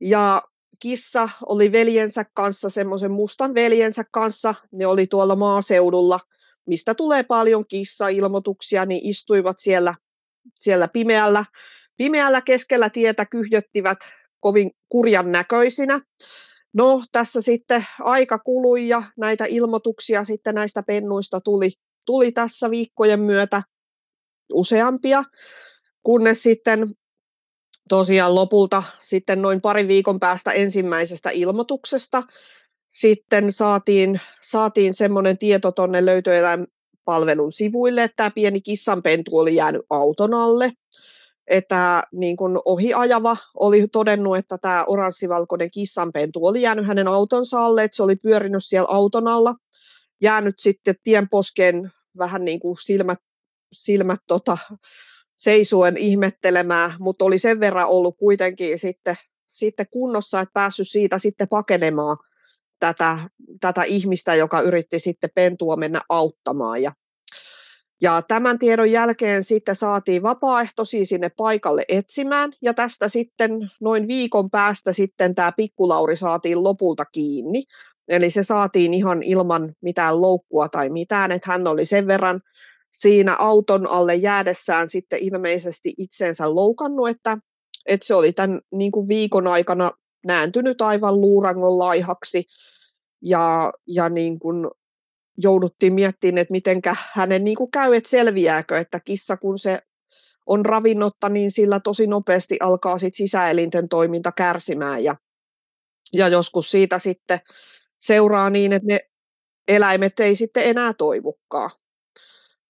Ja 0.00 0.42
kissa 0.80 1.28
oli 1.46 1.72
veljensä 1.72 2.24
kanssa, 2.34 2.70
semmoisen 2.70 3.10
mustan 3.10 3.54
veljensä 3.54 4.04
kanssa, 4.10 4.54
ne 4.72 4.86
oli 4.86 5.06
tuolla 5.06 5.36
maaseudulla, 5.36 6.20
mistä 6.66 6.94
tulee 6.94 7.22
paljon 7.22 7.64
kissa-ilmoituksia, 7.68 8.86
niin 8.86 9.10
istuivat 9.10 9.58
siellä, 9.58 9.94
siellä 10.60 10.88
pimeällä, 10.88 11.44
pimeällä 11.96 12.40
keskellä 12.40 12.90
tietä, 12.90 13.26
kyhjöttivät 13.26 13.98
kovin 14.40 14.70
kurjan 14.88 15.32
näköisinä. 15.32 16.00
No 16.72 17.02
tässä 17.12 17.40
sitten 17.40 17.86
aika 18.00 18.38
kului 18.38 18.88
ja 18.88 19.02
näitä 19.16 19.44
ilmoituksia 19.48 20.24
sitten 20.24 20.54
näistä 20.54 20.82
pennuista 20.82 21.40
tuli, 21.40 21.72
tuli 22.06 22.32
tässä 22.32 22.70
viikkojen 22.70 23.20
myötä 23.20 23.62
useampia, 24.52 25.24
kunnes 26.02 26.42
sitten 26.42 26.94
tosiaan 27.88 28.34
lopulta 28.34 28.82
sitten 29.00 29.42
noin 29.42 29.60
parin 29.60 29.88
viikon 29.88 30.20
päästä 30.20 30.52
ensimmäisestä 30.52 31.30
ilmoituksesta 31.30 32.22
sitten 32.88 33.52
saatiin, 33.52 34.20
saatiin 34.42 34.94
semmoinen 34.94 35.38
tieto 35.38 35.72
tuonne 35.72 36.06
löytöeläinpalvelun 36.06 37.52
sivuille, 37.52 38.02
että 38.02 38.16
tämä 38.16 38.30
pieni 38.30 38.60
kissanpentu 38.60 39.38
oli 39.38 39.54
jäänyt 39.54 39.82
auton 39.90 40.34
alle. 40.34 40.72
Että 41.50 42.02
niin 42.12 42.36
kun 42.36 42.62
ohiajava 42.64 43.36
oli 43.54 43.88
todennut, 43.92 44.36
että 44.36 44.58
tämä 44.58 44.84
oranssivalkoinen 44.84 45.70
kissanpentu 45.70 46.46
oli 46.46 46.62
jäänyt 46.62 46.86
hänen 46.86 47.08
autonsa 47.08 47.64
alle, 47.64 47.84
että 47.84 47.96
se 47.96 48.02
oli 48.02 48.16
pyörinyt 48.16 48.64
siellä 48.64 48.88
auton 48.90 49.28
alla, 49.28 49.54
jäänyt 50.20 50.58
sitten 50.58 50.94
tienposkeen 51.02 51.92
vähän 52.18 52.44
niin 52.44 52.60
kuin 52.60 52.76
silmät, 52.76 53.18
silmät 53.72 54.20
tota, 54.26 54.58
seisuen 55.36 55.96
ihmettelemään, 55.96 56.92
mutta 56.98 57.24
oli 57.24 57.38
sen 57.38 57.60
verran 57.60 57.88
ollut 57.88 58.16
kuitenkin 58.18 58.78
sitten, 58.78 59.16
sitten 59.46 59.86
kunnossa, 59.90 60.40
että 60.40 60.52
päässyt 60.52 60.88
siitä 60.88 61.18
sitten 61.18 61.48
pakenemaan 61.48 62.16
tätä, 62.78 63.18
tätä 63.60 63.82
ihmistä, 63.82 64.34
joka 64.34 64.60
yritti 64.60 64.98
sitten 64.98 65.30
pentua 65.34 65.76
mennä 65.76 66.00
auttamaan. 66.08 66.82
Ja, 66.82 66.92
ja 68.02 68.22
tämän 68.22 68.58
tiedon 68.58 68.90
jälkeen 68.90 69.44
sitten 69.44 69.76
saatiin 69.76 70.22
vapaaehtoisia 70.22 71.06
sinne 71.06 71.28
paikalle 71.36 71.84
etsimään, 71.88 72.52
ja 72.62 72.74
tästä 72.74 73.08
sitten 73.08 73.70
noin 73.80 74.08
viikon 74.08 74.50
päästä 74.50 74.92
sitten 74.92 75.34
tämä 75.34 75.52
pikkulauri 75.52 76.16
saatiin 76.16 76.64
lopulta 76.64 77.04
kiinni. 77.04 77.64
Eli 78.08 78.30
se 78.30 78.42
saatiin 78.42 78.94
ihan 78.94 79.22
ilman 79.22 79.74
mitään 79.80 80.20
loukkua 80.20 80.68
tai 80.68 80.88
mitään, 80.88 81.32
että 81.32 81.52
hän 81.52 81.66
oli 81.66 81.84
sen 81.84 82.06
verran 82.06 82.40
siinä 82.90 83.36
auton 83.36 83.86
alle 83.86 84.14
jäädessään 84.14 84.88
sitten 84.88 85.18
ilmeisesti 85.22 85.94
itseensä 85.98 86.54
loukannut, 86.54 87.08
että, 87.08 87.38
että 87.86 88.06
se 88.06 88.14
oli 88.14 88.32
tämän 88.32 88.60
niin 88.72 88.92
kuin 88.92 89.08
viikon 89.08 89.46
aikana 89.46 89.92
nääntynyt 90.26 90.80
aivan 90.80 91.20
luurangon 91.20 91.78
laihaksi 91.78 92.44
ja, 93.22 93.72
ja 93.86 94.08
niin 94.08 94.38
kuin 94.38 94.66
jouduttiin 95.42 95.94
miettimään, 95.94 96.38
että 96.38 96.52
miten 96.52 96.80
hänen 97.12 97.44
niin 97.44 97.56
kuin 97.56 97.70
käy, 97.70 97.94
että 97.94 98.10
selviääkö, 98.10 98.78
että 98.78 99.00
kissa 99.00 99.36
kun 99.36 99.58
se 99.58 99.78
on 100.46 100.66
ravinnotta, 100.66 101.28
niin 101.28 101.50
sillä 101.50 101.80
tosi 101.80 102.06
nopeasti 102.06 102.56
alkaa 102.60 102.98
sit 102.98 103.14
sisäelinten 103.14 103.88
toiminta 103.88 104.32
kärsimään 104.32 105.04
ja, 105.04 105.16
ja 106.12 106.28
joskus 106.28 106.70
siitä 106.70 106.98
sitten 106.98 107.40
seuraa 107.98 108.50
niin, 108.50 108.72
että 108.72 108.86
ne 108.86 109.00
eläimet 109.68 110.20
ei 110.20 110.36
sitten 110.36 110.64
enää 110.64 110.94
toivukaan. 110.94 111.70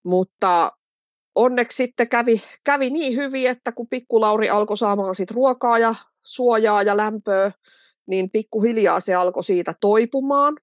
Mutta 0.04 0.72
onneksi 1.34 1.76
sitten 1.76 2.08
kävi, 2.08 2.42
kävi 2.64 2.90
niin 2.90 3.16
hyvin, 3.16 3.50
että 3.50 3.72
kun 3.72 3.88
pikkulauri 3.88 4.50
alkoi 4.50 4.76
saamaan 4.76 5.14
sit 5.14 5.30
ruokaa 5.30 5.78
ja 5.78 5.94
suojaa 6.24 6.82
ja 6.82 6.96
lämpöä, 6.96 7.52
niin 8.06 8.30
pikkuhiljaa 8.30 9.00
se 9.00 9.14
alkoi 9.14 9.44
siitä 9.44 9.74
toipumaan. 9.80 10.56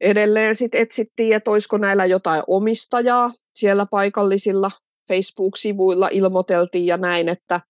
Edelleen 0.00 0.56
sitten 0.56 0.80
etsittiin, 0.80 1.36
että 1.36 1.50
olisiko 1.50 1.78
näillä 1.78 2.04
jotain 2.04 2.42
omistajaa 2.46 3.32
siellä 3.54 3.86
paikallisilla 3.86 4.70
Facebook-sivuilla 5.08 6.08
ilmoiteltiin 6.12 6.86
ja 6.86 6.96
näin, 6.96 7.28
että 7.28 7.60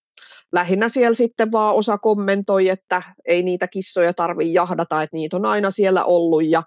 lähinnä 0.52 0.88
siellä 0.88 1.14
sitten 1.14 1.52
vaan 1.52 1.74
osa 1.74 1.98
kommentoi, 1.98 2.68
että 2.68 3.02
ei 3.26 3.42
niitä 3.42 3.68
kissoja 3.68 4.14
tarvitse 4.14 4.52
jahdata, 4.52 5.02
että 5.02 5.16
niitä 5.16 5.36
on 5.36 5.46
aina 5.46 5.70
siellä 5.70 6.04
ollut 6.04 6.44
ja 6.44 6.62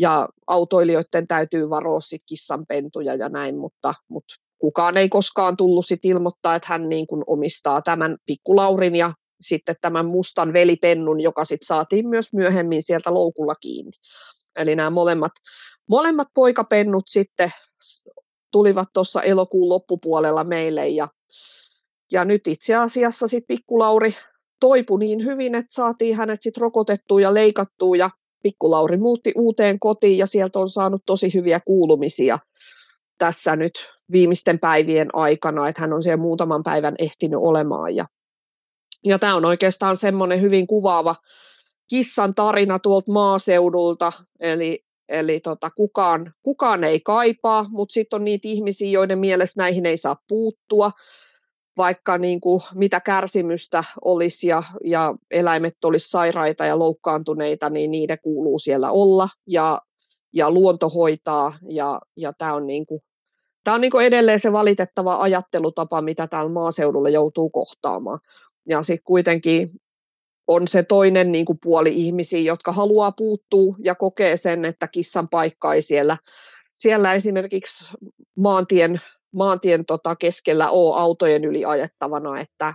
ja 0.00 0.28
autoilijoiden 0.46 1.26
täytyy 1.26 1.70
varoa 1.70 2.00
sit 2.00 2.22
kissanpentuja 2.26 3.14
ja 3.14 3.28
näin, 3.28 3.58
mutta, 3.58 3.94
mutta 4.08 4.34
kukaan 4.58 4.96
ei 4.96 5.08
koskaan 5.08 5.56
tullut 5.56 5.86
sit 5.86 6.04
ilmoittaa, 6.04 6.54
että 6.54 6.68
hän 6.68 6.88
niin 6.88 7.06
kuin 7.06 7.24
omistaa 7.26 7.82
tämän 7.82 8.16
pikkulaurin 8.26 8.96
ja 8.96 9.12
sitten 9.40 9.76
tämän 9.80 10.06
mustan 10.06 10.52
velipennun, 10.52 11.20
joka 11.20 11.44
sitten 11.44 11.66
saatiin 11.66 12.08
myös 12.08 12.32
myöhemmin 12.32 12.82
sieltä 12.82 13.14
loukulla 13.14 13.54
kiinni. 13.54 13.92
Eli 14.58 14.76
nämä 14.76 14.90
molemmat, 14.90 15.32
molemmat 15.88 16.28
poikapennut 16.34 17.04
sitten 17.08 17.52
tulivat 18.52 18.88
tuossa 18.92 19.22
elokuun 19.22 19.68
loppupuolella 19.68 20.44
meille 20.44 20.88
ja, 20.88 21.08
ja 22.12 22.24
nyt 22.24 22.46
itse 22.46 22.74
asiassa 22.74 23.28
sitten 23.28 23.56
pikkulauri 23.56 24.16
toipui 24.60 24.98
niin 24.98 25.24
hyvin, 25.24 25.54
että 25.54 25.74
saatiin 25.74 26.16
hänet 26.16 26.42
sitten 26.42 26.60
rokotettua 26.60 27.20
ja 27.20 27.34
leikattua 27.34 27.96
ja 27.96 28.10
Pikkulauri 28.42 28.96
muutti 28.96 29.32
uuteen 29.36 29.80
kotiin 29.80 30.18
ja 30.18 30.26
sieltä 30.26 30.58
on 30.58 30.70
saanut 30.70 31.02
tosi 31.06 31.34
hyviä 31.34 31.60
kuulumisia 31.64 32.38
tässä 33.18 33.56
nyt 33.56 33.72
viimeisten 34.12 34.58
päivien 34.58 35.08
aikana, 35.12 35.68
että 35.68 35.80
hän 35.80 35.92
on 35.92 36.02
siellä 36.02 36.16
muutaman 36.16 36.62
päivän 36.62 36.94
ehtinyt 36.98 37.40
olemaan. 37.42 37.96
Ja, 37.96 38.06
ja 39.04 39.18
tämä 39.18 39.34
on 39.34 39.44
oikeastaan 39.44 39.96
semmoinen 39.96 40.40
hyvin 40.40 40.66
kuvaava 40.66 41.16
kissan 41.88 42.34
tarina 42.34 42.78
tuolta 42.78 43.12
maaseudulta, 43.12 44.12
eli, 44.40 44.84
eli 45.08 45.40
tota, 45.40 45.70
kukaan, 45.70 46.32
kukaan 46.42 46.84
ei 46.84 47.00
kaipaa, 47.00 47.66
mutta 47.68 47.92
sitten 47.92 48.16
on 48.16 48.24
niitä 48.24 48.48
ihmisiä, 48.48 48.90
joiden 48.90 49.18
mielestä 49.18 49.60
näihin 49.62 49.86
ei 49.86 49.96
saa 49.96 50.16
puuttua, 50.28 50.92
vaikka 51.76 52.18
niin 52.18 52.40
kuin 52.40 52.60
mitä 52.74 53.00
kärsimystä 53.00 53.84
olisi 54.04 54.46
ja, 54.46 54.62
ja 54.84 55.14
eläimet 55.30 55.84
olisi 55.84 56.10
sairaita 56.10 56.64
ja 56.64 56.78
loukkaantuneita, 56.78 57.70
niin 57.70 57.90
niiden 57.90 58.18
kuuluu 58.22 58.58
siellä 58.58 58.90
olla 58.90 59.28
ja, 59.46 59.82
ja 60.32 60.50
luonto 60.50 60.88
hoitaa. 60.88 61.58
Ja, 61.68 62.00
ja 62.16 62.32
tämä 62.38 62.54
on, 62.54 62.66
niin 62.66 62.86
kuin, 62.86 63.00
tämä 63.64 63.74
on 63.74 63.80
niin 63.80 63.90
kuin 63.90 64.06
edelleen 64.06 64.40
se 64.40 64.52
valitettava 64.52 65.16
ajattelutapa, 65.16 66.02
mitä 66.02 66.26
täällä 66.26 66.50
maaseudulla 66.50 67.08
joutuu 67.08 67.50
kohtaamaan. 67.50 68.20
Ja 68.68 68.82
sitten 68.82 69.04
kuitenkin 69.04 69.70
on 70.48 70.68
se 70.68 70.82
toinen 70.82 71.32
niin 71.32 71.44
kuin 71.44 71.58
puoli 71.62 71.92
ihmisiä, 71.94 72.40
jotka 72.40 72.72
haluaa 72.72 73.12
puuttua 73.12 73.76
ja 73.84 73.94
kokee 73.94 74.36
sen, 74.36 74.64
että 74.64 74.88
kissan 74.88 75.28
paikka 75.28 75.74
ei 75.74 75.82
siellä, 75.82 76.16
siellä 76.78 77.14
esimerkiksi 77.14 77.84
maantien 78.36 79.00
maantien 79.32 79.84
tota 79.84 80.16
keskellä 80.16 80.70
ole 80.70 81.00
autojen 81.00 81.44
yli 81.44 81.64
ajettavana, 81.64 82.40
että 82.40 82.74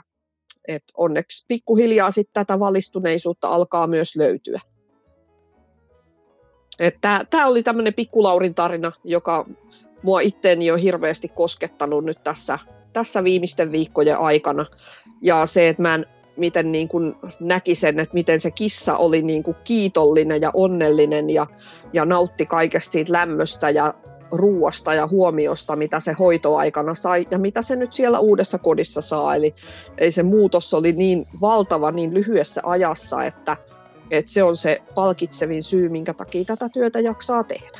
et 0.68 0.84
onneksi 0.98 1.46
pikkuhiljaa 1.48 2.12
sitten 2.12 2.34
tätä 2.34 2.60
valistuneisuutta 2.60 3.48
alkaa 3.48 3.88
myös 3.88 4.16
löytyä. 4.16 4.62
Tämä 7.30 7.48
oli 7.48 7.64
tämmöinen 7.64 7.94
pikkulaurin 7.94 8.56
tarina, 8.56 8.92
joka 9.04 9.46
mua 10.04 10.20
itteeni 10.20 10.72
on 10.72 10.80
hirveästi 10.80 11.28
koskettanut 11.28 12.06
nyt 12.06 12.24
tässä, 12.24 12.60
tässä 12.94 13.24
viimeisten 13.24 13.72
viikkojen 13.72 14.20
aikana. 14.20 14.66
Ja 15.22 15.46
se, 15.46 15.70
että 15.70 15.82
mä 15.82 15.96
en 15.96 16.06
miten 16.38 16.72
niin 16.72 16.88
kuin 16.88 17.16
näki 17.40 17.76
sen, 17.76 18.00
että 18.00 18.14
miten 18.14 18.40
se 18.40 18.52
kissa 18.52 18.98
oli 18.98 19.22
niin 19.22 19.44
kuin 19.44 19.58
kiitollinen 19.64 20.42
ja 20.42 20.52
onnellinen 20.54 21.30
ja, 21.30 21.48
ja 21.94 22.06
nautti 22.06 22.46
kaikesta 22.46 22.92
siitä 22.92 23.14
lämmöstä 23.14 23.70
ja 23.70 23.94
ruuasta 24.32 24.94
ja 24.94 25.08
huomiosta, 25.08 25.76
mitä 25.76 26.00
se 26.00 26.12
hoitoaikana 26.12 26.96
sai 26.96 27.28
ja 27.32 27.38
mitä 27.38 27.62
se 27.62 27.76
nyt 27.76 27.94
siellä 27.94 28.20
uudessa 28.20 28.58
kodissa 28.58 29.02
saa. 29.02 29.36
Eli 29.36 29.56
ei 29.98 30.12
se 30.12 30.24
muutos 30.24 30.74
oli 30.74 30.92
niin 30.92 31.28
valtava 31.42 31.92
niin 31.92 32.14
lyhyessä 32.14 32.62
ajassa, 32.64 33.24
että, 33.24 33.58
että 34.12 34.32
se 34.32 34.44
on 34.44 34.58
se 34.58 34.82
palkitsevin 34.96 35.64
syy, 35.64 35.90
minkä 35.90 36.14
takia 36.14 36.46
tätä 36.46 36.70
työtä 36.70 37.00
jaksaa 37.00 37.44
tehdä. 37.44 37.80